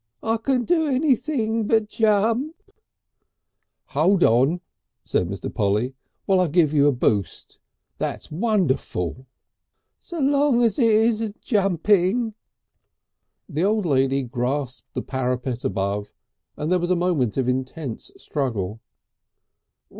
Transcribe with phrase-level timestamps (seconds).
[0.23, 2.55] "I can do anything but jump."
[3.89, 4.61] "Hold on!"
[5.03, 5.53] said Mr.
[5.53, 5.93] Polly,
[6.25, 7.59] "while I give you a boost.
[7.99, 9.27] That's wonderful."
[9.99, 12.33] "So long as it isn't jumping...."
[13.47, 16.13] The old lady grasped the parapet above,
[16.57, 18.79] and there was a moment of intense struggle.